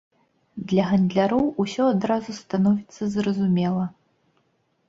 [0.71, 3.85] Для гандляроў усё адразу становіцца зразумела.